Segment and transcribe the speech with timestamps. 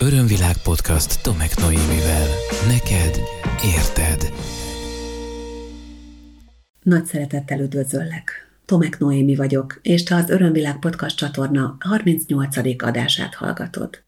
[0.00, 2.26] Örömvilág podcast Tomek Noémivel.
[2.66, 3.20] Neked
[3.76, 4.32] érted.
[6.82, 8.48] Nagy szeretettel üdvözöllek.
[8.66, 12.56] Tomek Noémi vagyok, és te az Örömvilág podcast csatorna 38.
[12.82, 14.02] adását hallgatod.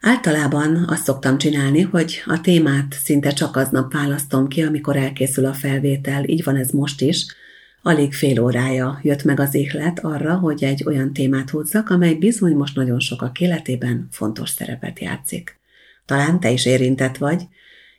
[0.00, 5.52] Általában azt szoktam csinálni, hogy a témát szinte csak aznap választom ki, amikor elkészül a
[5.52, 7.26] felvétel, így van ez most is,
[7.84, 12.54] Alig fél órája jött meg az ihlet arra, hogy egy olyan témát hozzak, amely bizony
[12.54, 15.60] most nagyon sokak életében fontos szerepet játszik.
[16.06, 17.42] Talán te is érintett vagy.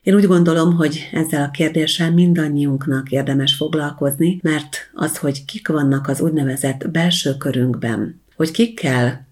[0.02, 6.08] Én úgy gondolom, hogy ezzel a kérdéssel mindannyiunknak érdemes foglalkozni, mert az, hogy kik vannak
[6.08, 9.28] az úgynevezett belső körünkben, hogy kikkel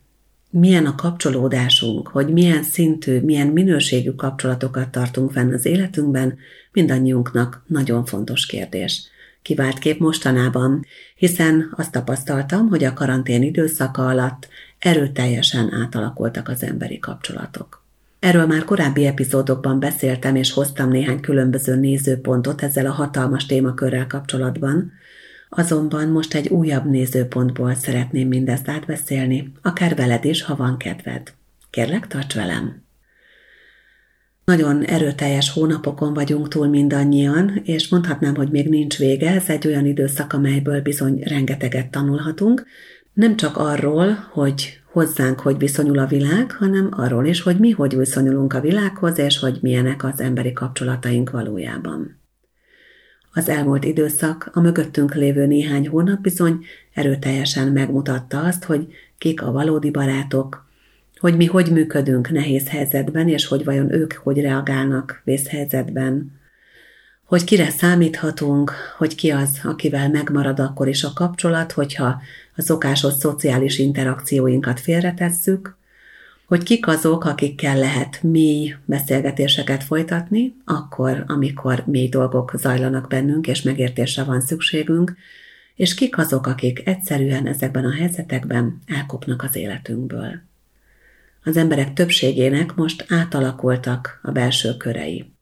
[0.49, 6.37] milyen a kapcsolódásunk, hogy milyen szintű, milyen minőségű kapcsolatokat tartunk fenn az életünkben,
[6.71, 9.10] mindannyiunknak nagyon fontos kérdés
[9.41, 14.47] kivált kép mostanában, hiszen azt tapasztaltam, hogy a karantén időszaka alatt
[14.79, 17.83] erőteljesen átalakultak az emberi kapcsolatok.
[18.19, 24.91] Erről már korábbi epizódokban beszéltem, és hoztam néhány különböző nézőpontot ezzel a hatalmas témakörrel kapcsolatban,
[25.49, 31.33] azonban most egy újabb nézőpontból szeretném mindezt átbeszélni, akár veled is, ha van kedved.
[31.69, 32.83] Kérlek, tarts velem!
[34.45, 39.85] Nagyon erőteljes hónapokon vagyunk túl mindannyian, és mondhatnám, hogy még nincs vége, ez egy olyan
[39.85, 42.65] időszak, amelyből bizony rengeteget tanulhatunk,
[43.13, 47.97] nem csak arról, hogy hozzánk hogy viszonyul a világ, hanem arról is, hogy mi hogy
[47.97, 52.19] viszonyulunk a világhoz, és hogy milyenek az emberi kapcsolataink valójában.
[53.33, 59.51] Az elmúlt időszak, a mögöttünk lévő néhány hónap bizony erőteljesen megmutatta azt, hogy kik a
[59.51, 60.69] valódi barátok,
[61.21, 66.39] hogy mi hogy működünk nehéz helyzetben, és hogy vajon ők hogy reagálnak vészhelyzetben,
[67.25, 72.21] hogy kire számíthatunk, hogy ki az, akivel megmarad akkor is a kapcsolat, hogyha
[72.55, 75.75] a szokásos szociális interakcióinkat félretesszük,
[76.47, 83.61] hogy kik azok, akikkel lehet mély beszélgetéseket folytatni, akkor, amikor mély dolgok zajlanak bennünk, és
[83.61, 85.15] megértésre van szükségünk,
[85.75, 90.49] és kik azok, akik egyszerűen ezekben a helyzetekben elkopnak az életünkből
[91.43, 95.33] az emberek többségének most átalakultak a belső körei.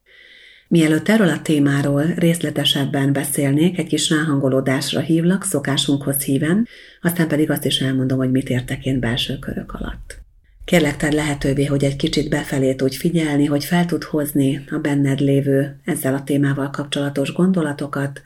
[0.68, 6.68] Mielőtt erről a témáról részletesebben beszélnék, egy kis ráhangolódásra hívlak, szokásunkhoz híven,
[7.02, 10.22] aztán pedig azt is elmondom, hogy mit értek én belső körök alatt.
[10.66, 15.20] Kérlek tedd lehetővé, hogy egy kicsit befelé tudj figyelni, hogy fel tud hozni a benned
[15.20, 18.22] lévő ezzel a témával kapcsolatos gondolatokat,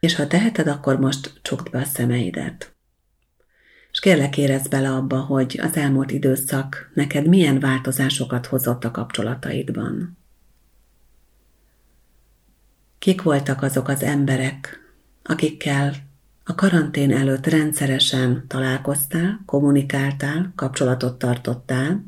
[0.00, 2.75] és ha teheted, akkor most csukd be a szemeidet
[3.96, 10.18] és kérlek érezd bele abba, hogy az elmúlt időszak neked milyen változásokat hozott a kapcsolataidban.
[12.98, 14.80] Kik voltak azok az emberek,
[15.22, 15.94] akikkel
[16.44, 22.04] a karantén előtt rendszeresen találkoztál, kommunikáltál, kapcsolatot tartottál?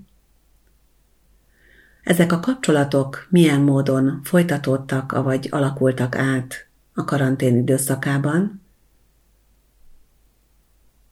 [2.03, 8.62] Ezek a kapcsolatok milyen módon folytatódtak, vagy alakultak át a karantén időszakában,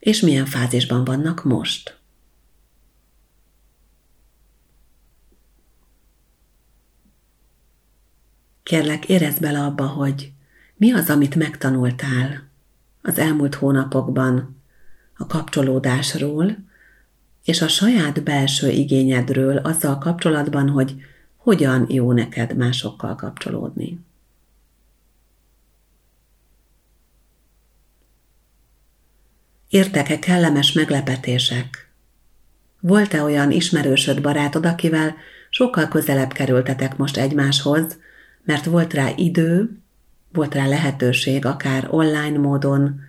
[0.06, 1.99] és milyen fázisban vannak most.
[8.62, 10.33] Kérlek, érezd bele abba, hogy
[10.77, 12.49] mi az, amit megtanultál
[13.03, 14.62] az elmúlt hónapokban
[15.17, 16.56] a kapcsolódásról,
[17.44, 20.94] és a saját belső igényedről azzal kapcsolatban, hogy
[21.37, 23.99] hogyan jó neked másokkal kapcsolódni.
[29.69, 31.91] Értek-e kellemes meglepetések?
[32.81, 35.15] Volt-e olyan ismerősöd barátod, akivel
[35.50, 37.99] sokkal közelebb kerültetek most egymáshoz,
[38.44, 39.78] mert volt rá idő,
[40.32, 43.00] volt rá lehetőség, akár online módon,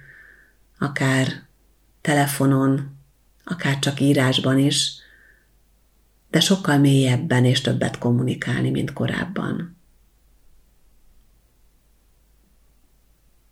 [0.80, 1.28] akár
[2.02, 2.98] telefonon,
[3.44, 4.92] akár csak írásban is,
[6.30, 9.78] de sokkal mélyebben és többet kommunikálni, mint korábban.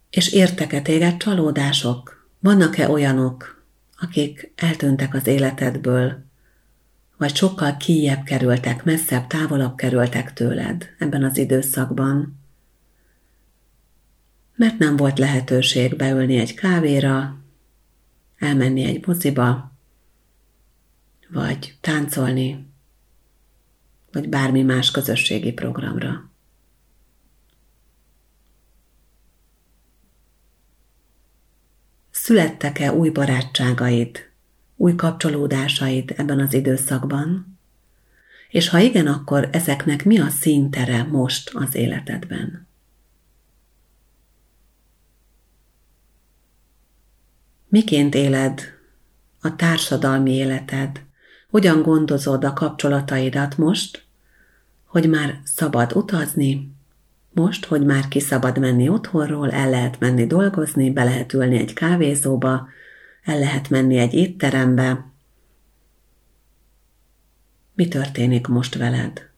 [0.09, 2.14] És értek-e téged csalódások,
[2.45, 3.63] vannak-e olyanok,
[3.99, 6.23] akik eltűntek az életedből,
[7.17, 12.39] vagy sokkal kijebb kerültek, messzebb, távolabb kerültek tőled ebben az időszakban,
[14.55, 17.37] mert nem volt lehetőség beülni egy kávéra,
[18.37, 19.71] elmenni egy moziba,
[21.29, 22.67] vagy táncolni,
[24.11, 26.29] vagy bármi más közösségi programra.
[32.25, 34.29] Születtek-e új barátságaid,
[34.75, 37.57] új kapcsolódásaid ebben az időszakban?
[38.49, 42.67] És ha igen, akkor ezeknek mi a színtere most az életedben?
[47.67, 48.61] Miként éled
[49.41, 51.01] a társadalmi életed,
[51.49, 54.05] hogyan gondozod a kapcsolataidat most,
[54.85, 56.74] hogy már szabad utazni,
[57.35, 61.73] most, hogy már ki szabad menni otthonról, el lehet menni dolgozni, be lehet ülni egy
[61.73, 62.67] kávézóba,
[63.23, 65.11] el lehet menni egy étterembe.
[67.73, 69.29] Mi történik most veled?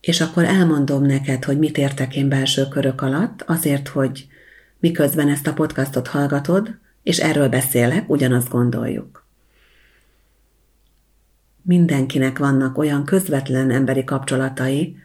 [0.00, 4.26] És akkor elmondom neked, hogy mit értek én belső körök alatt, azért, hogy
[4.78, 9.23] miközben ezt a podcastot hallgatod, és erről beszélek, ugyanazt gondoljuk.
[11.66, 14.96] Mindenkinek vannak olyan közvetlen emberi kapcsolatai,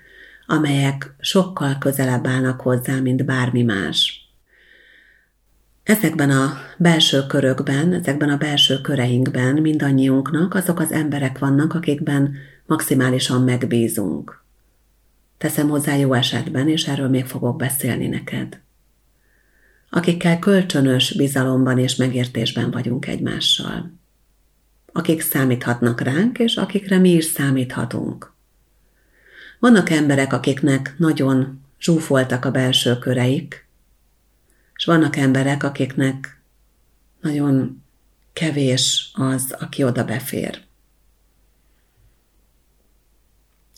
[0.45, 4.27] amelyek sokkal közelebb állnak hozzá, mint bármi más.
[5.83, 12.35] Ezekben a belső körökben, ezekben a belső köreinkben mindannyiunknak azok az emberek vannak, akikben
[12.65, 14.43] maximálisan megbízunk.
[15.37, 18.59] Teszem hozzá jó esetben, és erről még fogok beszélni neked.
[19.89, 23.98] Akikkel kölcsönös bizalomban és megértésben vagyunk egymással.
[24.91, 28.33] Akik számíthatnak ránk, és akikre mi is számíthatunk.
[29.59, 33.67] Vannak emberek, akiknek nagyon zsúfoltak a belső köreik,
[34.75, 36.41] és vannak emberek, akiknek
[37.21, 37.83] nagyon
[38.33, 40.61] kevés az, aki oda befér.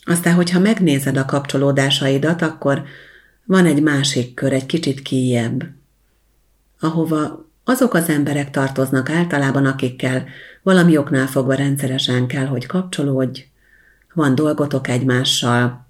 [0.04, 2.84] Aztán, hogyha megnézed a kapcsolódásaidat, akkor
[3.46, 5.70] van egy másik kör, egy kicsit kijebb,
[6.80, 10.26] ahova azok az emberek tartoznak általában, akikkel
[10.64, 13.46] valami oknál fogva rendszeresen kell, hogy kapcsolódj,
[14.14, 15.88] van dolgotok egymással,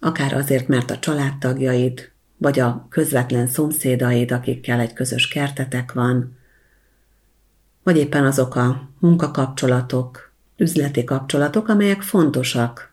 [0.00, 6.36] akár azért, mert a családtagjaid, vagy a közvetlen szomszédaid, akikkel egy közös kertetek van,
[7.82, 12.92] vagy éppen azok a munkakapcsolatok, üzleti kapcsolatok, amelyek fontosak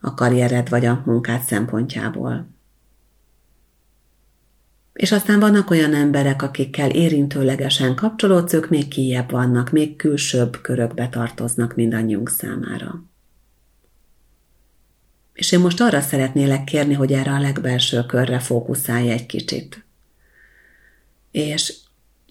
[0.00, 2.46] a karriered vagy a munkád szempontjából.
[4.92, 11.08] És aztán vannak olyan emberek, akikkel érintőlegesen kapcsolódsz, ők még kijebb vannak, még külsőbb körökbe
[11.08, 13.02] tartoznak mindannyiunk számára.
[15.32, 19.84] És én most arra szeretnélek kérni, hogy erre a legbelső körre fókuszálj egy kicsit.
[21.30, 21.74] És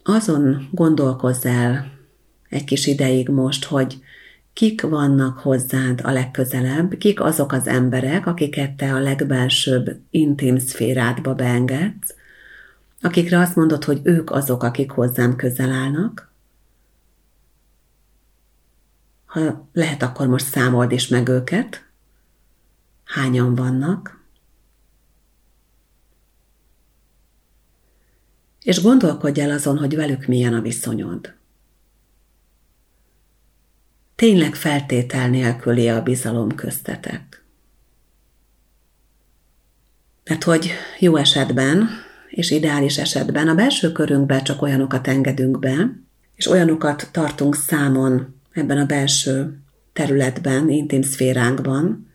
[0.03, 1.91] azon gondolkozz el
[2.49, 3.99] egy kis ideig most, hogy
[4.53, 11.33] kik vannak hozzád a legközelebb, kik azok az emberek, akiket te a legbelsőbb intim szférádba
[11.33, 12.15] beengedsz,
[13.01, 16.31] akikre azt mondod, hogy ők azok, akik hozzám közel állnak.
[19.25, 21.85] Ha lehet, akkor most számold is meg őket.
[23.03, 24.19] Hányan vannak?
[28.63, 31.39] És gondolkodj el azon, hogy velük milyen a viszonyod
[34.21, 37.43] tényleg feltétel nélküli a bizalom köztetek.
[40.23, 41.89] Mert hogy jó esetben
[42.31, 45.91] és ideális esetben a belső körünkbe csak olyanokat engedünk be,
[46.35, 49.57] és olyanokat tartunk számon ebben a belső
[49.93, 52.09] területben, intim szféránkban,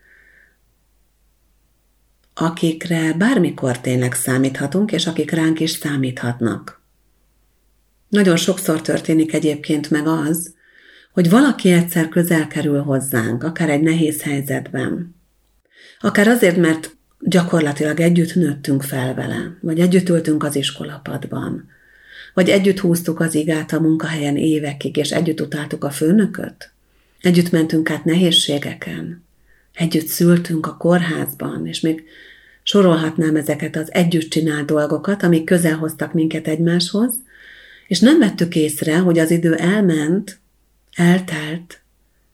[2.34, 6.80] akikre bármikor tényleg számíthatunk, és akik ránk is számíthatnak.
[8.08, 10.54] Nagyon sokszor történik egyébként meg az,
[11.12, 15.14] hogy valaki egyszer közel kerül hozzánk, akár egy nehéz helyzetben.
[16.00, 21.68] Akár azért, mert gyakorlatilag együtt nőttünk fel vele, vagy együtt ültünk az iskolapadban,
[22.34, 26.70] vagy együtt húztuk az igát a munkahelyen évekig, és együtt utáltuk a főnököt,
[27.20, 29.24] együtt mentünk át nehézségeken,
[29.72, 32.04] együtt szültünk a kórházban, és még
[32.62, 37.14] sorolhatnám ezeket az együtt csinált dolgokat, amik közel hoztak minket egymáshoz,
[37.86, 40.38] és nem vettük észre, hogy az idő elment,
[40.94, 41.80] eltelt.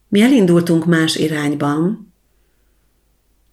[0.07, 2.12] Mi elindultunk más irányban,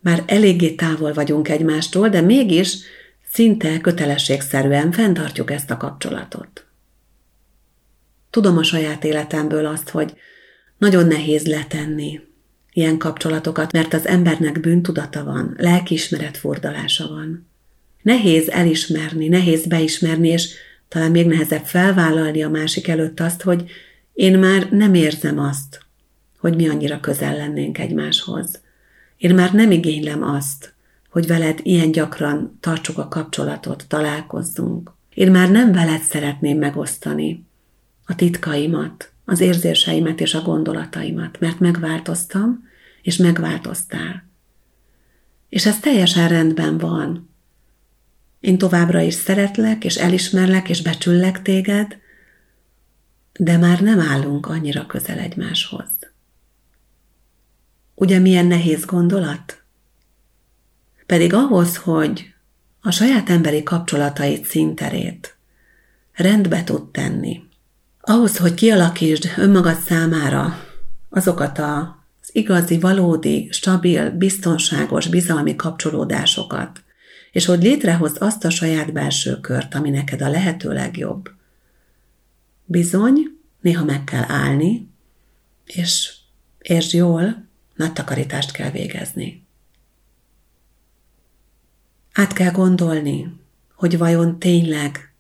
[0.01, 2.77] már eléggé távol vagyunk egymástól, de mégis
[3.33, 6.65] szinte kötelességszerűen fenntartjuk ezt a kapcsolatot.
[8.31, 10.13] Tudom a saját életemből azt, hogy
[10.79, 12.21] nagyon nehéz letenni
[12.73, 17.49] ilyen kapcsolatokat, mert az embernek bűntudata van, lelkiismeret fordalása van.
[18.03, 20.55] Nehéz elismerni, nehéz beismerni, és
[20.89, 23.71] talán még nehezebb felvállalni a másik előtt azt, hogy
[24.13, 25.81] én már nem érzem azt,
[26.39, 28.61] hogy mi annyira közel lennénk egymáshoz.
[29.21, 30.75] Én már nem igénylem azt,
[31.11, 34.93] hogy veled ilyen gyakran tartsuk a kapcsolatot, találkozzunk.
[35.15, 37.47] Én már nem veled szeretném megosztani
[38.05, 42.69] a titkaimat, az érzéseimet és a gondolataimat, mert megváltoztam,
[43.03, 44.29] és megváltoztál.
[45.49, 47.31] És ez teljesen rendben van.
[48.41, 51.99] Én továbbra is szeretlek, és elismerlek, és becsüllek téged,
[53.33, 56.10] de már nem állunk annyira közel egymáshoz.
[58.01, 59.63] Ugye milyen nehéz gondolat?
[61.07, 62.35] Pedig ahhoz, hogy
[62.81, 65.37] a saját emberi kapcsolatait színterét
[66.13, 67.49] rendbe tud tenni,
[68.01, 70.65] Ahhoz, hogy kialakítsd önmagad számára
[71.09, 76.83] azokat az igazi, valódi, stabil, biztonságos, bizalmi kapcsolódásokat,
[77.33, 81.31] és hogy létrehoz azt a saját belső kört, ami neked a lehető legjobb.
[82.65, 84.89] Bizony, néha meg kell állni,
[85.65, 86.13] és
[86.59, 87.50] értsd jól,
[87.81, 89.47] nagy takarítást kell végezni.
[92.13, 93.35] Át kell gondolni,
[93.75, 95.15] hogy vajon tényleg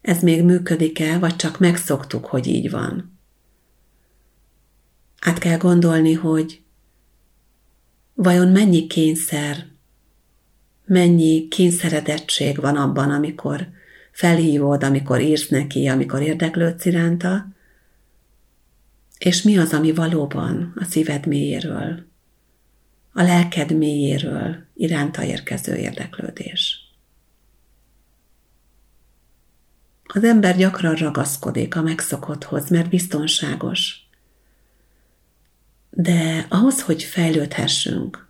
[0.00, 3.18] ez még működik-e, vagy csak megszoktuk, hogy így van.
[5.20, 6.62] Át kell gondolni, hogy
[8.14, 9.66] vajon mennyi kényszer,
[10.86, 13.68] mennyi kényszeredettség van abban, amikor
[14.12, 17.46] felhívod, amikor írsz neki, amikor érdeklődsz iránta,
[19.24, 22.06] és mi az, ami valóban a szíved mélyéről,
[23.12, 26.78] a lelked mélyéről iránta érkező érdeklődés.
[30.04, 34.08] Az ember gyakran ragaszkodik a megszokotthoz, mert biztonságos.
[35.90, 38.28] De ahhoz, hogy fejlődhessünk,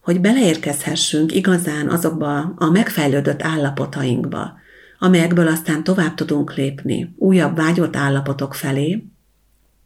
[0.00, 4.58] hogy beleérkezhessünk igazán azokba a megfejlődött állapotainkba,
[4.98, 9.09] amelyekből aztán tovább tudunk lépni, újabb vágyott állapotok felé,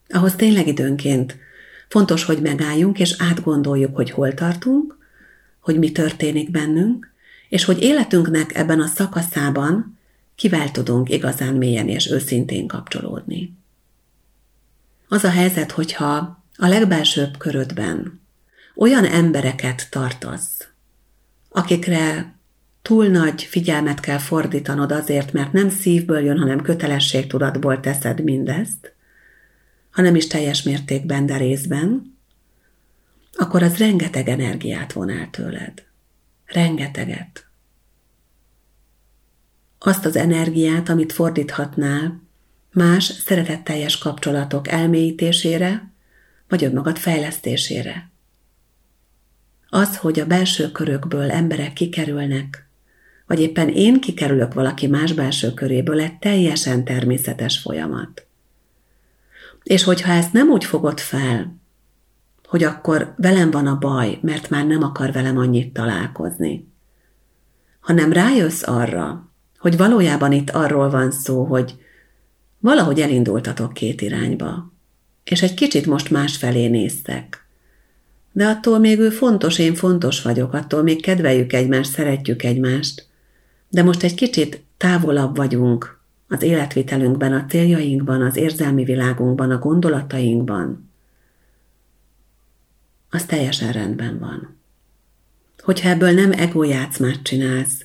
[0.09, 1.37] ahhoz tényleg időnként
[1.89, 4.99] fontos, hogy megálljunk és átgondoljuk, hogy hol tartunk,
[5.61, 7.13] hogy mi történik bennünk,
[7.49, 9.99] és hogy életünknek ebben a szakaszában
[10.35, 13.57] kivel tudunk igazán mélyen és őszintén kapcsolódni.
[15.09, 18.21] Az a helyzet, hogyha a legbelsőbb körödben
[18.77, 20.69] olyan embereket tartasz,
[21.49, 22.35] akikre
[22.83, 28.94] túl nagy figyelmet kell fordítanod azért, mert nem szívből jön, hanem kötelességtudatból teszed mindezt,
[29.95, 32.17] hanem is teljes mértékben, de részben,
[33.33, 35.73] akkor az rengeteg energiát von el tőled.
[36.47, 37.47] Rengeteget.
[39.79, 42.23] Azt az energiát, amit fordíthatnál
[42.73, 45.93] más szeretetteljes kapcsolatok elmélyítésére,
[46.49, 48.11] vagy önmagad fejlesztésére.
[49.69, 52.69] Az, hogy a belső körökből emberek kikerülnek,
[53.27, 58.27] vagy éppen én kikerülök valaki más belső köréből, egy teljesen természetes folyamat.
[59.65, 61.63] És hogyha ezt nem úgy fogod fel,
[62.47, 66.73] hogy akkor velem van a baj, mert már nem akar velem annyit találkozni,
[67.81, 71.75] hanem rájössz arra, hogy valójában itt arról van szó, hogy
[72.59, 74.73] valahogy elindultatok két irányba,
[75.25, 77.47] és egy kicsit most másfelé néztek.
[78.33, 83.07] De attól még ő fontos, én fontos vagyok, attól még kedveljük egymást, szeretjük egymást,
[83.69, 86.01] de most egy kicsit távolabb vagyunk
[86.35, 90.91] az életvitelünkben, a céljainkban, az érzelmi világunkban, a gondolatainkban,
[93.11, 94.57] az teljesen rendben van.
[95.59, 97.85] Hogyha ebből nem egójátszmát csinálsz,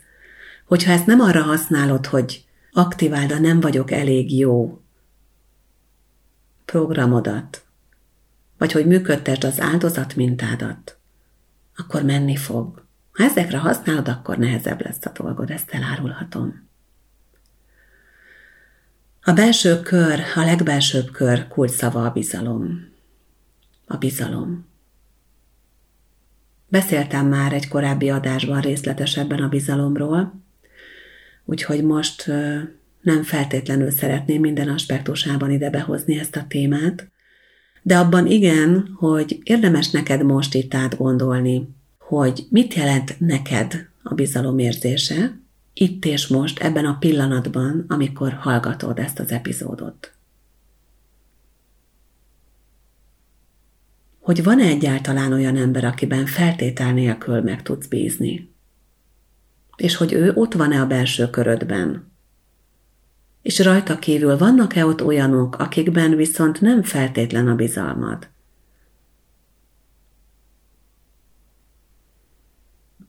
[0.66, 4.82] hogyha ezt nem arra használod, hogy aktiváld a nem vagyok elég jó
[6.66, 7.64] programodat,
[8.58, 10.98] vagy hogy működtesd az áldozat mintádat,
[11.76, 12.86] akkor menni fog.
[13.12, 16.69] Ha ezekre használod, akkor nehezebb lesz a dolgod, ezt elárulhatom.
[19.22, 22.88] A belső kör, a legbelsőbb kör kulcsszava a bizalom.
[23.86, 24.68] A bizalom.
[26.68, 30.34] Beszéltem már egy korábbi adásban részletesebben a bizalomról,
[31.46, 32.28] úgyhogy most
[33.02, 37.08] nem feltétlenül szeretném minden aspektusában ide behozni ezt a témát,
[37.82, 44.60] de abban igen, hogy érdemes neked most itt átgondolni, hogy mit jelent neked a bizalom
[44.60, 45.40] érzése,
[45.82, 50.14] itt és most, ebben a pillanatban, amikor hallgatod ezt az epizódot.
[54.20, 58.54] Hogy van-e egyáltalán olyan ember, akiben feltétel nélkül meg tudsz bízni?
[59.76, 62.12] És hogy ő ott van-e a belső körödben?
[63.42, 68.28] És rajta kívül vannak-e ott olyanok, akikben viszont nem feltétlen a bizalmad?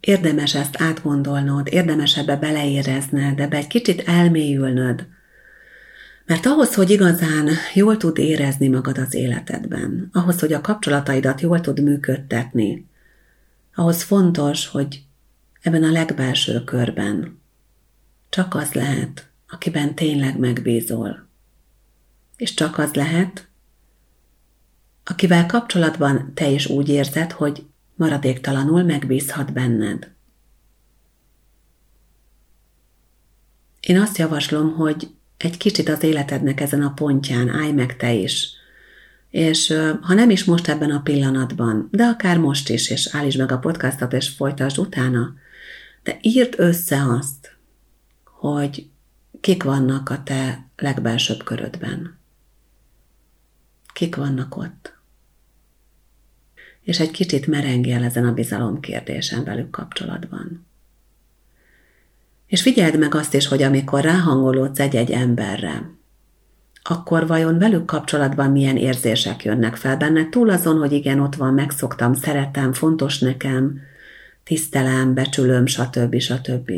[0.00, 5.06] Érdemes ezt átgondolnod, érdemes ebbe beleérezned, ebbe egy kicsit elmélyülnöd.
[6.26, 11.60] Mert ahhoz, hogy igazán jól tud érezni magad az életedben, ahhoz, hogy a kapcsolataidat jól
[11.60, 12.86] tud működtetni,
[13.74, 15.02] ahhoz fontos, hogy
[15.60, 17.40] ebben a legbelső körben
[18.28, 21.26] csak az lehet, akiben tényleg megbízol.
[22.36, 23.48] És csak az lehet,
[25.04, 27.64] akivel kapcsolatban te is úgy érzed, hogy
[28.00, 30.10] maradéktalanul megbízhat benned.
[33.80, 38.48] Én azt javaslom, hogy egy kicsit az életednek ezen a pontján állj meg te is.
[39.30, 43.52] És ha nem is most ebben a pillanatban, de akár most is, és állítsd meg
[43.52, 45.34] a podcastot, és folytasd utána,
[46.02, 47.56] de írd össze azt,
[48.24, 48.88] hogy
[49.40, 52.18] kik vannak a te legbelsőbb körödben.
[53.92, 54.99] kik vannak ott.
[56.90, 60.66] És egy kicsit merengjél ezen a bizalom kérdésen velük kapcsolatban.
[62.46, 65.90] És figyeld meg azt is, hogy amikor ráhangolódsz egy-egy emberre,
[66.82, 71.54] akkor vajon velük kapcsolatban milyen érzések jönnek fel benne, túl azon, hogy igen, ott van,
[71.54, 73.80] megszoktam, szeretem, fontos nekem,
[74.44, 76.18] tisztelem, becsülöm, stb.
[76.18, 76.72] stb.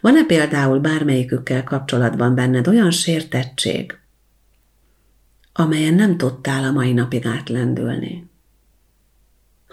[0.00, 3.98] Van-e például bármelyikükkel kapcsolatban benned olyan sértettség,
[5.52, 8.25] amelyen nem tudtál a mai napig átlendülni?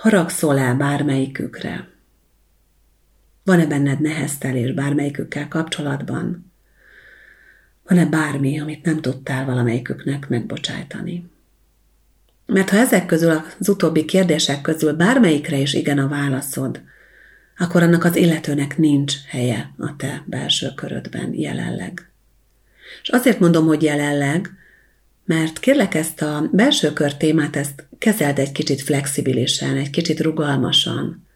[0.03, 1.87] Haragszol el bármelyikükre?
[3.43, 6.51] Van-e benned neheztelés bármelyikükkel kapcsolatban?
[7.83, 11.29] Van-e bármi, amit nem tudtál valamelyiküknek megbocsájtani?
[12.45, 16.81] Mert ha ezek közül az utóbbi kérdések közül bármelyikre is igen a válaszod,
[17.57, 22.09] akkor annak az illetőnek nincs helye a te belső körödben jelenleg.
[23.01, 24.49] És azért mondom, hogy jelenleg,
[25.25, 31.27] mert kérlek ezt a belső kör témát, ezt kezeld egy kicsit flexibilisen, egy kicsit rugalmasan,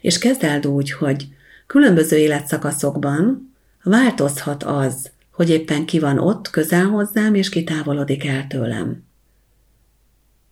[0.00, 1.26] és kezeld úgy, hogy
[1.66, 8.46] különböző életszakaszokban változhat az, hogy éppen ki van ott, közel hozzám, és ki távolodik el
[8.46, 9.04] tőlem.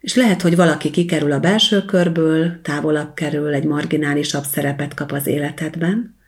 [0.00, 5.26] És lehet, hogy valaki kikerül a belső körből, távolabb kerül, egy marginálisabb szerepet kap az
[5.26, 6.18] életedben,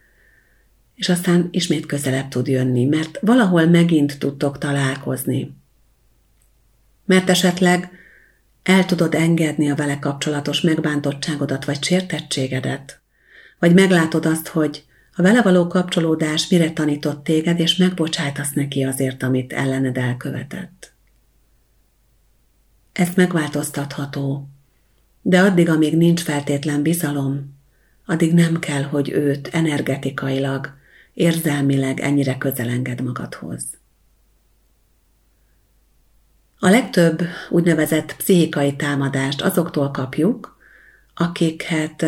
[0.95, 5.62] és aztán ismét közelebb tud jönni, mert valahol megint tudtok találkozni.
[7.05, 7.91] Mert esetleg
[8.63, 13.01] el tudod engedni a vele kapcsolatos megbántottságodat vagy sértettségedet,
[13.59, 19.23] vagy meglátod azt, hogy a vele való kapcsolódás mire tanított téged, és megbocsájtasz neki azért,
[19.23, 20.93] amit ellened elkövetett.
[22.93, 24.49] Ez megváltoztatható,
[25.23, 27.55] de addig, amíg nincs feltétlen bizalom,
[28.07, 30.75] addig nem kell, hogy őt energetikailag,
[31.15, 33.65] érzelmileg ennyire közelenged magadhoz.
[36.65, 40.57] A legtöbb úgynevezett pszichikai támadást azoktól kapjuk,
[41.15, 42.07] akiket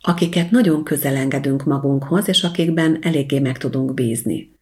[0.00, 4.52] akiket nagyon közel engedünk magunkhoz, és akikben eléggé meg tudunk bízni.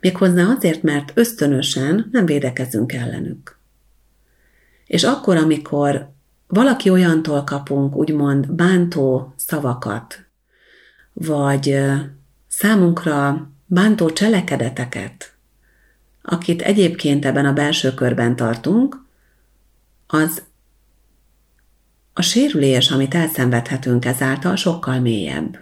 [0.00, 3.58] Méghozzá azért, mert ösztönösen nem védekezünk ellenük.
[4.86, 6.08] És akkor, amikor
[6.46, 10.24] valaki olyantól kapunk, úgymond bántó szavakat,
[11.12, 11.78] vagy
[12.48, 15.32] számunkra bántó cselekedeteket,
[16.22, 19.04] akit egyébként ebben a belső körben tartunk,
[20.06, 20.42] az
[22.12, 25.58] a sérülés, amit elszenvedhetünk ezáltal, sokkal mélyebb.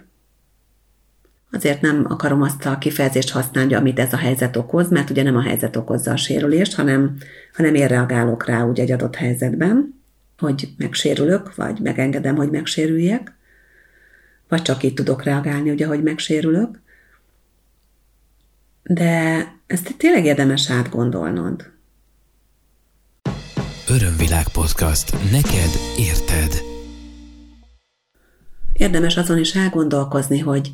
[1.51, 5.35] Azért nem akarom azt a kifejezést használni, amit ez a helyzet okoz, mert ugye nem
[5.35, 7.17] a helyzet okozza a sérülést, hanem,
[7.53, 10.01] hanem én reagálok rá úgy egy adott helyzetben,
[10.37, 13.33] hogy megsérülök, vagy megengedem, hogy megsérüljek,
[14.47, 16.79] vagy csak így tudok reagálni, ugye, hogy megsérülök.
[18.83, 21.71] De ezt tényleg érdemes átgondolnod.
[23.89, 25.31] Örömvilág podcast.
[25.31, 26.61] Neked érted.
[28.73, 30.71] Érdemes azon is elgondolkozni, hogy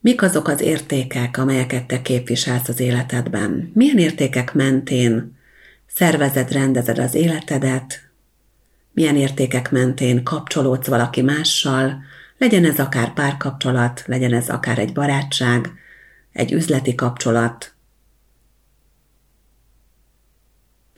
[0.00, 3.70] mik azok az értékek, amelyeket te képviselsz az életedben.
[3.74, 5.36] Milyen értékek mentén
[5.86, 8.10] szervezed, rendezed az életedet,
[8.92, 12.02] milyen értékek mentén kapcsolódsz valaki mással,
[12.38, 15.72] legyen ez akár párkapcsolat, legyen ez akár egy barátság,
[16.32, 17.76] egy üzleti kapcsolat,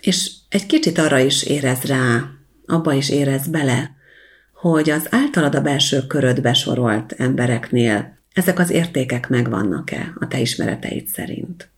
[0.01, 2.31] És egy kicsit arra is érez rá,
[2.67, 3.95] abba is érez bele,
[4.53, 11.07] hogy az általad a belső köröd besorolt embereknél ezek az értékek megvannak-e a te ismereteid
[11.07, 11.69] szerint.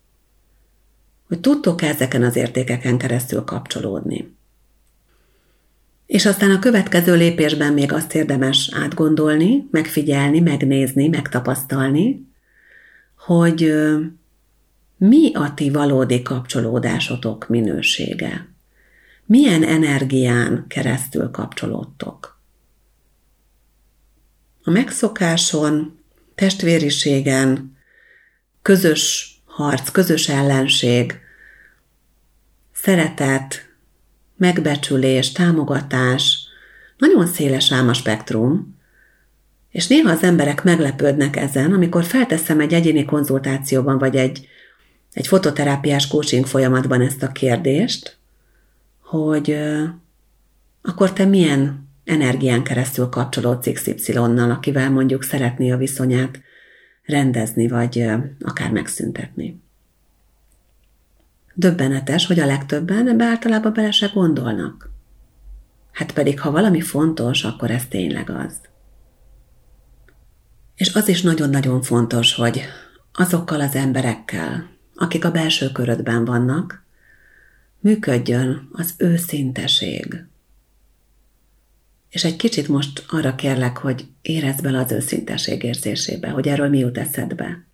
[1.29, 4.37] Hogy tudtok -e ezeken az értékeken keresztül kapcsolódni.
[6.07, 12.27] És aztán a következő lépésben még azt érdemes átgondolni, megfigyelni, megnézni, megtapasztalni,
[13.17, 13.75] hogy
[15.09, 18.49] mi a ti valódi kapcsolódásotok minősége?
[19.25, 22.41] Milyen energián keresztül kapcsolódtok?
[24.65, 25.99] A megszokáson,
[26.35, 27.77] testvériségen,
[28.63, 31.21] közös harc, közös ellenség,
[32.73, 33.69] szeretet,
[34.37, 36.39] megbecsülés, támogatás,
[36.99, 38.79] nagyon széles ám a spektrum,
[39.71, 44.51] és néha az emberek meglepődnek ezen, amikor felteszem egy egyéni konzultációban, vagy egy
[45.13, 48.17] egy fototerápiás coaching folyamatban ezt a kérdést,
[49.01, 49.57] hogy
[50.83, 56.41] akkor te milyen energián keresztül kapcsolódsz XY-nal, akivel mondjuk szeretné a viszonyát
[57.05, 58.07] rendezni, vagy
[58.41, 59.61] akár megszüntetni.
[61.55, 64.91] Döbbenetes, hogy a legtöbben ebbe általában bele se gondolnak.
[65.93, 68.61] Hát pedig, ha valami fontos, akkor ez tényleg az.
[70.75, 72.63] És az is nagyon-nagyon fontos, hogy
[73.13, 74.71] azokkal az emberekkel,
[75.03, 76.85] akik a belső körödben vannak,
[77.81, 80.25] működjön az őszinteség.
[82.09, 86.79] És egy kicsit most arra kérlek, hogy érezd bele az őszinteség érzésébe, hogy erről mi
[86.79, 87.67] jut eszedbe.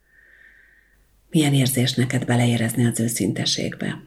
[1.31, 4.03] Milyen érzés neked beleérezni az őszinteségbe?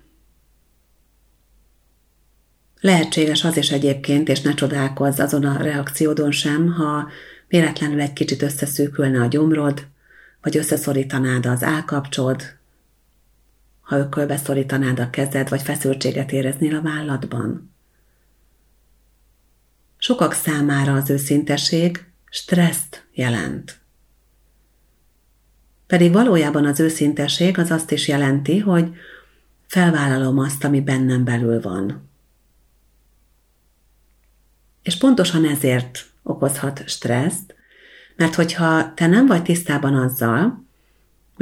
[2.79, 7.09] Lehetséges az is egyébként, és ne csodálkozz azon a reakciódon sem, ha
[7.47, 9.87] véletlenül egy kicsit összeszűkülne a gyomrod,
[10.41, 12.59] vagy összeszorítanád az állkapcsod,
[13.81, 17.73] ha ökölbe szorítanád a kezed, vagy feszültséget éreznél a válladban.
[19.97, 23.79] Sokak számára az őszinteség stresszt jelent.
[25.87, 28.93] Pedig valójában az őszinteség az azt is jelenti, hogy
[29.67, 32.09] felvállalom azt, ami bennem belül van.
[34.83, 37.55] És pontosan ezért okozhat stresszt,
[38.15, 40.65] mert hogyha te nem vagy tisztában azzal,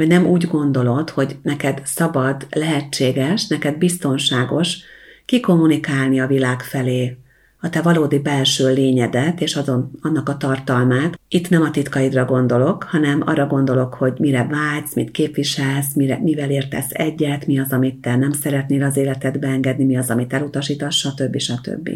[0.00, 4.78] hogy nem úgy gondolod, hogy neked szabad, lehetséges, neked biztonságos
[5.24, 7.16] kikommunikálni a világ felé
[7.60, 11.20] a te valódi belső lényedet és azon, annak a tartalmát.
[11.28, 16.50] Itt nem a titkaidra gondolok, hanem arra gondolok, hogy mire vágysz, mit képviselsz, mire, mivel
[16.50, 20.94] értesz egyet, mi az, amit te nem szeretnél az életedbe engedni, mi az, amit elutasítasz,
[20.94, 21.38] stb.
[21.38, 21.90] stb.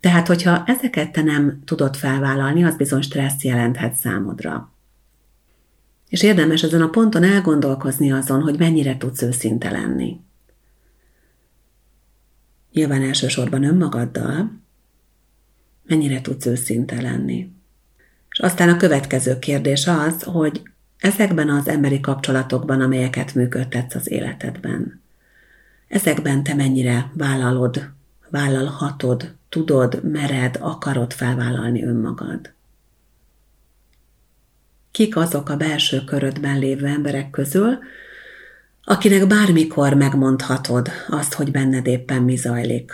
[0.00, 4.73] Tehát, hogyha ezeket te nem tudod felvállalni, az bizony stressz jelenthet számodra.
[6.14, 10.20] És érdemes ezen a ponton elgondolkozni azon, hogy mennyire tudsz őszinte lenni.
[12.72, 14.60] Nyilván elsősorban önmagaddal,
[15.86, 17.52] mennyire tudsz őszinte lenni.
[18.30, 20.62] És aztán a következő kérdés az, hogy
[20.98, 25.00] ezekben az emberi kapcsolatokban, amelyeket működtetsz az életedben,
[25.88, 27.90] ezekben te mennyire vállalod,
[28.30, 32.52] vállalhatod, tudod, mered, akarod felvállalni önmagad.
[34.94, 37.78] Kik azok a belső körödben lévő emberek közül,
[38.84, 42.92] akinek bármikor megmondhatod azt, hogy benned éppen mi zajlik.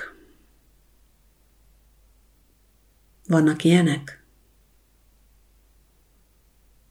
[3.27, 4.25] Vannak ilyenek?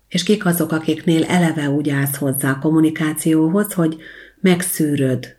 [0.08, 4.02] És kik azok, akiknél eleve úgy állsz hozzá a kommunikációhoz, hogy
[4.39, 5.38] megszűröd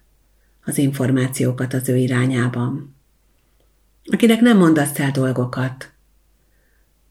[0.64, 2.96] az információkat az ő irányában.
[4.04, 5.92] Akinek nem mondasz el dolgokat.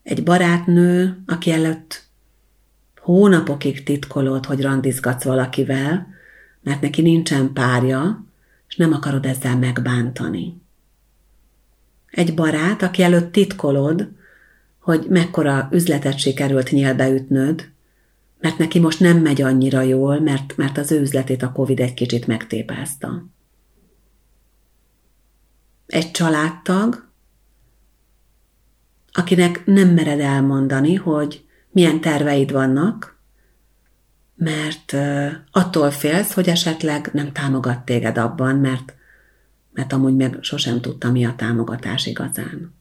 [0.04, 2.08] Egy barátnő, aki előtt
[3.10, 6.08] hónapokig titkolod, hogy randizgatsz valakivel,
[6.62, 8.26] mert neki nincsen párja,
[8.68, 10.62] és nem akarod ezzel megbántani.
[12.12, 14.12] Egy barát, aki előtt titkolod,
[14.80, 17.70] hogy mekkora üzletet sikerült nyílbeütnöd,
[18.40, 21.94] mert neki most nem megy annyira jól, mert, mert az ő üzletét a Covid egy
[21.94, 23.26] kicsit megtépázta.
[25.88, 27.08] Egy családtag,
[29.12, 33.18] akinek nem mered elmondani, hogy milyen terveid vannak,
[34.36, 34.96] mert
[35.52, 38.96] attól félsz, hogy esetleg nem támogat téged abban, mert,
[39.74, 42.74] mert amúgy meg sosem tudta, mi a támogatás igazán.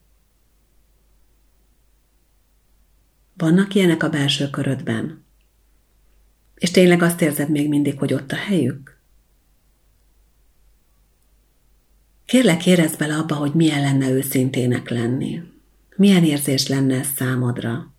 [3.36, 5.24] Vannak ilyenek a belső körödben?
[6.54, 8.96] És tényleg azt érzed még mindig, hogy ott a helyük?
[12.24, 15.42] Kérlek, érezd bele abba, hogy milyen lenne őszintének lenni.
[15.96, 17.92] Milyen érzés lenne ez számodra?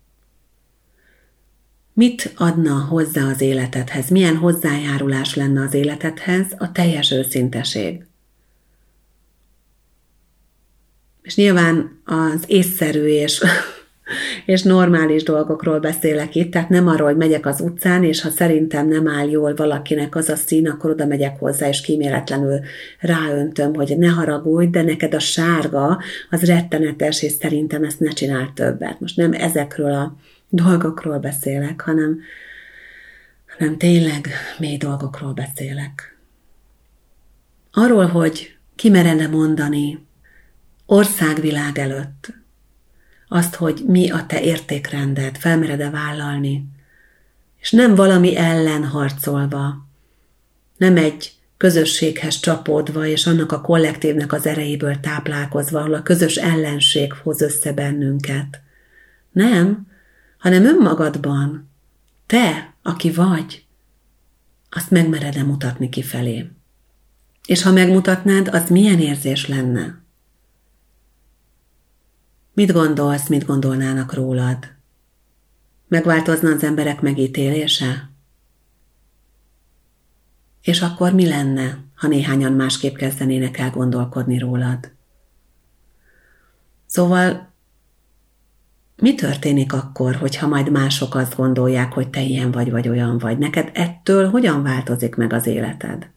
[1.92, 4.08] Mit adna hozzá az életedhez?
[4.08, 8.04] Milyen hozzájárulás lenne az életedhez a teljes őszinteség?
[11.22, 13.42] És nyilván az észszerű és,
[14.46, 18.88] és normális dolgokról beszélek itt, tehát nem arról, hogy megyek az utcán, és ha szerintem
[18.88, 22.60] nem áll jól valakinek az a szín, akkor oda megyek hozzá, és kíméletlenül
[23.00, 25.98] ráöntöm, hogy ne haragudj, de neked a sárga
[26.30, 29.00] az rettenetes, és szerintem ezt ne csinál többet.
[29.00, 30.16] Most nem ezekről a
[30.50, 32.20] dolgokról beszélek, hanem,
[33.56, 36.18] hanem tényleg mély dolgokról beszélek.
[37.72, 40.06] Arról, hogy ki merene mondani
[40.86, 42.32] országvilág előtt
[43.28, 46.68] azt, hogy mi a te értékrended, felmered-e vállalni,
[47.60, 49.86] és nem valami ellen harcolva,
[50.76, 57.12] nem egy közösséghez csapódva, és annak a kollektívnek az erejéből táplálkozva, ahol a közös ellenség
[57.12, 58.60] hoz össze bennünket.
[59.32, 59.86] Nem,
[60.40, 61.70] hanem önmagadban,
[62.26, 63.66] te, aki vagy,
[64.70, 66.50] azt megmered-e mutatni kifelé.
[67.46, 70.02] És ha megmutatnád, az milyen érzés lenne?
[72.52, 74.68] Mit gondolsz, mit gondolnának rólad?
[75.88, 78.10] Megváltozna az emberek megítélése?
[80.62, 84.92] És akkor mi lenne, ha néhányan másképp kezdenének el gondolkodni rólad?
[86.86, 87.49] Szóval
[89.00, 93.38] mi történik akkor, hogyha majd mások azt gondolják, hogy te ilyen vagy, vagy olyan vagy?
[93.38, 96.10] Neked ettől hogyan változik meg az életed?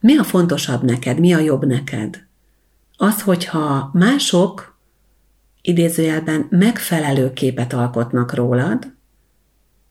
[0.00, 2.26] Mi a fontosabb neked, mi a jobb neked?
[2.96, 4.78] Az, hogyha mások
[5.62, 8.92] idézőjelben megfelelő képet alkotnak rólad,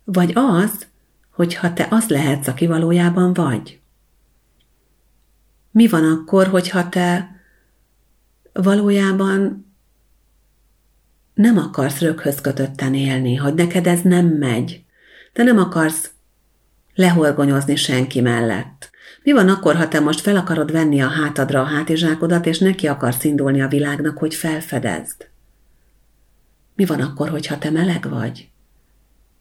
[0.03, 0.88] vagy az,
[1.29, 3.79] hogyha te az lehetsz, aki valójában vagy.
[5.71, 7.36] Mi van akkor, hogyha te
[8.53, 9.65] valójában
[11.43, 14.84] nem akarsz röghöz kötötten élni, hogy neked ez nem megy.
[15.34, 16.12] Te nem akarsz
[16.95, 18.89] lehorgonyozni senki mellett.
[19.23, 22.88] Mi van akkor, ha te most fel akarod venni a hátadra a hátizsákodat, és neki
[22.88, 25.27] akarsz indulni a világnak, hogy felfedezd?
[26.75, 28.49] Mi van akkor, hogyha te meleg vagy?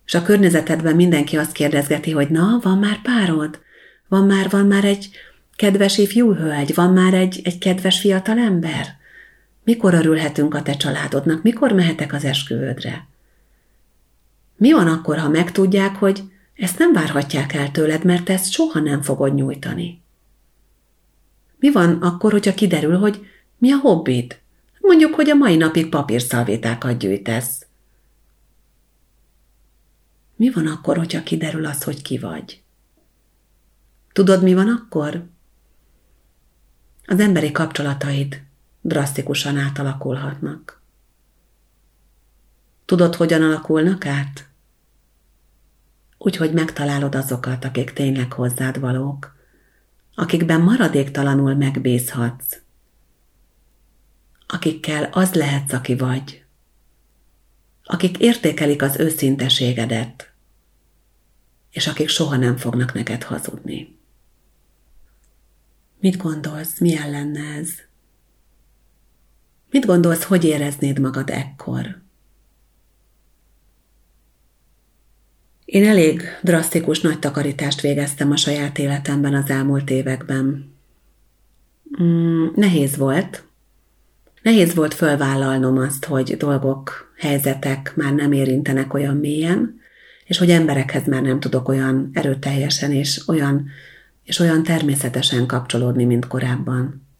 [0.06, 3.60] És a környezetedben mindenki azt kérdezgeti, hogy na, van már párod?
[4.08, 5.10] Van már, van már egy
[5.56, 6.74] kedves ifjú hölgy?
[6.74, 9.00] Van már egy, egy kedves fiatal ember?
[9.64, 11.42] Mikor örülhetünk a te családodnak?
[11.42, 13.06] Mikor mehetek az esküvődre?
[14.56, 16.22] Mi van akkor, ha megtudják, hogy
[16.54, 20.02] ezt nem várhatják el tőled, mert ezt soha nem fogod nyújtani?
[21.58, 23.26] Mi van akkor, hogyha kiderül, hogy
[23.58, 24.40] mi a hobbid?
[24.80, 27.66] Mondjuk, hogy a mai napig papírszalvétákat gyűjtesz.
[30.36, 32.62] Mi van akkor, hogyha kiderül az, hogy ki vagy?
[34.12, 35.24] Tudod, mi van akkor?
[37.06, 38.42] Az emberi kapcsolataid
[38.82, 40.80] drasztikusan átalakulhatnak.
[42.84, 44.48] Tudod, hogyan alakulnak át?
[46.18, 49.36] Úgy, hogy megtalálod azokat, akik tényleg hozzád valók,
[50.14, 52.60] akikben maradéktalanul megbízhatsz,
[54.46, 56.44] akikkel az lehetsz, aki vagy,
[57.84, 60.32] akik értékelik az őszinteségedet,
[61.70, 63.98] és akik soha nem fognak neked hazudni.
[66.00, 67.70] Mit gondolsz, milyen lenne ez?
[69.72, 72.00] Mit gondolsz, hogy éreznéd magad ekkor?
[75.64, 80.74] Én elég drasztikus nagy takarítást végeztem a saját életemben az elmúlt években.
[82.02, 83.44] Mm, nehéz volt.
[84.42, 89.80] Nehéz volt fölvállalnom azt, hogy dolgok, helyzetek már nem érintenek olyan mélyen,
[90.24, 93.68] és hogy emberekhez már nem tudok olyan erőteljesen és olyan,
[94.24, 97.10] és olyan természetesen kapcsolódni, mint korábban.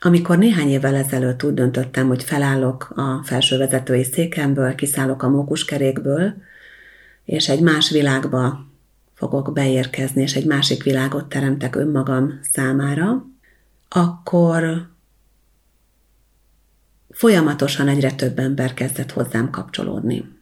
[0.00, 6.34] Amikor néhány évvel ezelőtt úgy döntöttem, hogy felállok a felsővezetői székemből, kiszállok a mókuskerékből,
[7.24, 8.66] és egy más világba
[9.14, 13.26] fogok beérkezni, és egy másik világot teremtek önmagam számára,
[13.88, 14.88] akkor
[17.10, 20.36] folyamatosan egyre több ember kezdett hozzám kapcsolódni.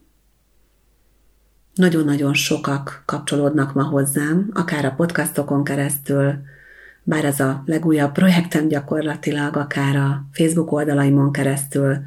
[1.74, 6.34] Nagyon-nagyon sokak kapcsolódnak ma hozzám, akár a podcastokon keresztül,
[7.08, 11.98] bár ez a legújabb projektem gyakorlatilag, akár a Facebook oldalaimon keresztül,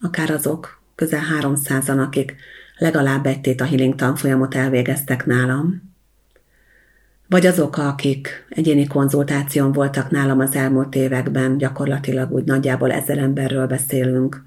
[0.00, 2.34] akár azok közel 300-an, akik
[2.76, 5.82] legalább egy a healing tanfolyamot elvégeztek nálam,
[7.28, 13.66] vagy azok, akik egyéni konzultáción voltak nálam az elmúlt években, gyakorlatilag úgy nagyjából ezer emberről
[13.66, 14.44] beszélünk,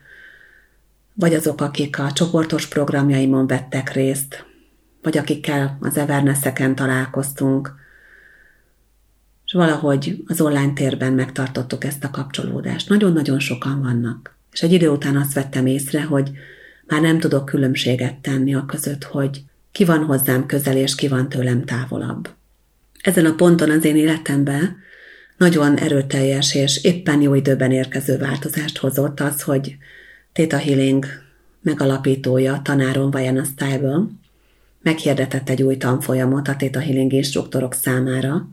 [1.14, 4.46] vagy azok, akik a csoportos programjaimon vettek részt,
[5.02, 7.81] vagy akikkel az Everness-eken találkoztunk,
[9.52, 12.90] és valahogy az online térben megtartottuk ezt a kapcsolódást.
[12.90, 14.36] Nagyon-nagyon sokan vannak.
[14.52, 16.32] És egy idő után azt vettem észre, hogy
[16.88, 21.30] már nem tudok különbséget tenni a között, hogy ki van hozzám közel, és ki van
[21.30, 22.30] tőlem távolabb.
[23.02, 24.78] Ezen a ponton az én életemben
[25.38, 29.78] nagyon erőteljes és éppen jó időben érkező változást hozott az, hogy
[30.34, 31.06] Theta Healing
[31.62, 34.02] megalapítója, tanárom Vajana Style
[34.82, 38.48] meghirdetett egy új tanfolyamot a Theta Healing instruktorok számára,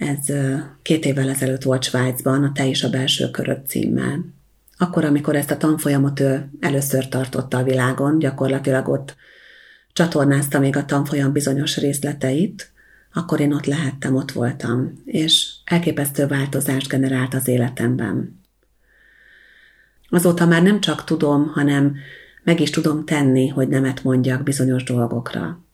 [0.00, 0.36] ez
[0.82, 4.24] két évvel ezelőtt volt Svájcban, a Te is a belső köröd címmel.
[4.76, 9.16] Akkor, amikor ezt a tanfolyamot ő először tartotta a világon, gyakorlatilag ott
[9.92, 12.72] csatornázta még a tanfolyam bizonyos részleteit,
[13.12, 18.40] akkor én ott lehettem, ott voltam, és elképesztő változást generált az életemben.
[20.08, 21.96] Azóta már nem csak tudom, hanem
[22.44, 25.64] meg is tudom tenni, hogy nemet mondjak bizonyos dolgokra.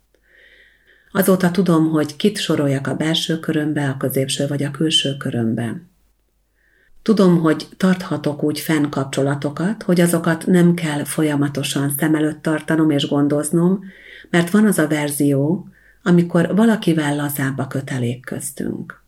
[1.13, 5.81] Azóta tudom, hogy kit soroljak a belső körömbe, a középső vagy a külső körömbe.
[7.03, 13.09] Tudom, hogy tarthatok úgy fenn kapcsolatokat, hogy azokat nem kell folyamatosan szem előtt tartanom és
[13.09, 13.85] gondoznom,
[14.31, 15.69] mert van az a verzió,
[16.03, 19.03] amikor valakivel lazább a kötelék köztünk.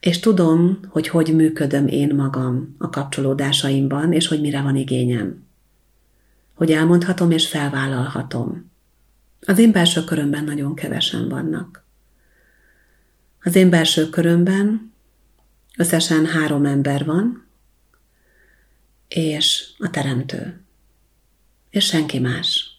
[0.00, 5.46] És tudom, hogy hogy működöm én magam a kapcsolódásaimban, és hogy mire van igényem.
[6.54, 8.71] Hogy elmondhatom és felvállalhatom.
[9.46, 11.84] Az én belső körömben nagyon kevesen vannak.
[13.40, 14.92] Az én belső körömben
[15.76, 17.46] összesen három ember van,
[19.08, 20.60] és a teremtő.
[21.70, 22.70] És senki más.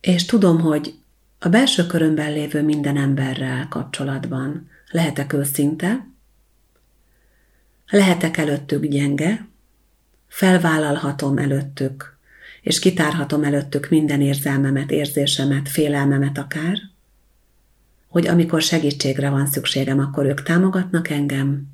[0.00, 0.94] És tudom, hogy
[1.38, 6.06] a belső körömben lévő minden emberrel kapcsolatban lehetek őszinte,
[7.90, 9.48] lehetek előttük gyenge,
[10.28, 12.11] felvállalhatom előttük,
[12.62, 16.78] és kitárhatom előttük minden érzelmemet, érzésemet, félelmemet akár,
[18.08, 21.70] hogy amikor segítségre van szükségem, akkor ők támogatnak engem,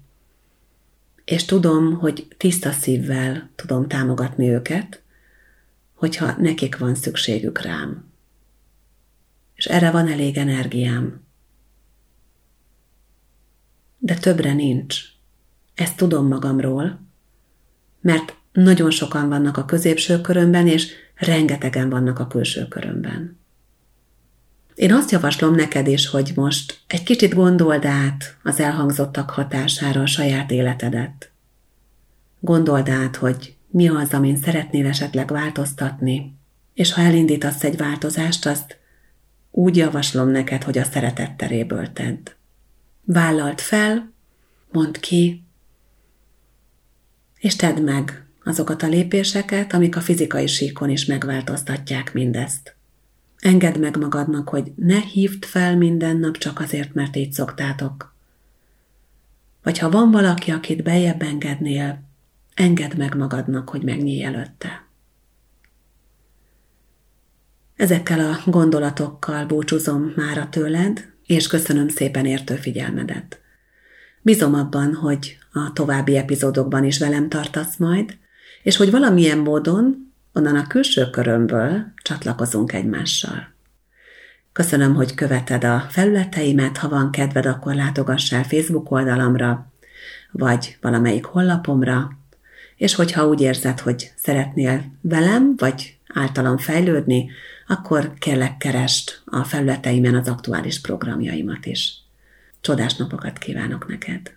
[1.29, 5.03] és tudom, hogy tiszta szívvel tudom támogatni őket,
[5.95, 8.05] hogyha nekik van szükségük rám.
[9.55, 11.27] És erre van elég energiám.
[13.99, 15.01] De többre nincs.
[15.75, 17.01] Ezt tudom magamról,
[18.01, 23.39] mert nagyon sokan vannak a középső körömben, és rengetegen vannak a külső körömben.
[24.75, 30.07] Én azt javaslom neked is, hogy most egy kicsit gondold át az elhangzottak hatására a
[30.07, 31.31] saját életedet.
[32.41, 36.37] Gondold át, hogy mi az, amin szeretnél esetleg változtatni,
[36.75, 38.79] és ha elindítasz egy változást, azt
[39.51, 42.31] úgy javaslom neked, hogy a szeretet teréből tedd.
[43.05, 44.13] Vállalt fel,
[44.73, 45.45] mondd ki,
[47.39, 52.75] és tedd meg azokat a lépéseket, amik a fizikai síkon is megváltoztatják mindezt.
[53.39, 58.15] Engedd meg magadnak, hogy ne hívd fel minden nap csak azért, mert így szoktátok.
[59.63, 62.03] Vagy ha van valaki, akit bejebb engednél,
[62.55, 64.87] engedd meg magadnak, hogy megnyílj előtte.
[67.77, 73.41] Ezekkel a gondolatokkal búcsúzom mára tőled, és köszönöm szépen értő figyelmedet.
[74.23, 78.17] Bízom abban, hogy a további epizódokban is velem tartasz majd,
[78.69, 83.55] és hogy valamilyen módon onnan a külső körömből csatlakozunk egymással.
[84.53, 89.73] Köszönöm, hogy követed a felületeimet, ha van kedved, akkor látogass el Facebook oldalamra,
[90.31, 92.11] vagy valamelyik hollapomra,
[92.77, 97.31] és hogyha úgy érzed, hogy szeretnél velem, vagy általam fejlődni,
[97.67, 101.93] akkor kérlek kerest a felületeimen az aktuális programjaimat is.
[102.61, 104.37] Csodás napokat kívánok neked!